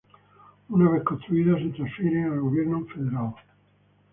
Una 0.69 0.89
vez 0.89 1.03
construida, 1.03 1.55
se 1.59 1.65
transfiere 1.69 2.23
al 2.23 2.39
gobierno 2.39 2.87
federal. 2.87 3.35